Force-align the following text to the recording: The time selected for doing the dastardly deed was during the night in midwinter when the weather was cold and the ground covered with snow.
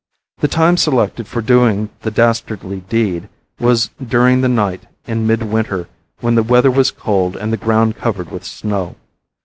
The 0.39 0.47
time 0.47 0.77
selected 0.77 1.27
for 1.27 1.43
doing 1.43 1.89
the 2.01 2.09
dastardly 2.09 2.79
deed 2.89 3.29
was 3.59 3.91
during 4.03 4.41
the 4.41 4.47
night 4.49 4.87
in 5.05 5.27
midwinter 5.27 5.89
when 6.21 6.33
the 6.33 6.41
weather 6.41 6.71
was 6.71 6.89
cold 6.89 7.35
and 7.35 7.53
the 7.53 7.57
ground 7.57 7.97
covered 7.97 8.31
with 8.31 8.43
snow. 8.43 8.95